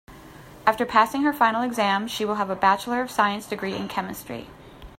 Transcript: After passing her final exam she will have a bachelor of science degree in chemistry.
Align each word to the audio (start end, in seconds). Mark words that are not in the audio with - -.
After 0.65 0.83
passing 0.83 1.21
her 1.21 1.31
final 1.31 1.61
exam 1.61 2.07
she 2.07 2.25
will 2.25 2.33
have 2.33 2.49
a 2.49 2.55
bachelor 2.55 3.03
of 3.03 3.11
science 3.11 3.45
degree 3.45 3.75
in 3.75 3.87
chemistry. 3.87 4.47